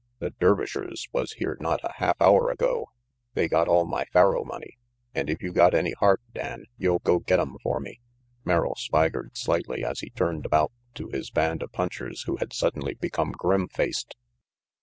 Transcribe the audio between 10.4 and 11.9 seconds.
about to his band of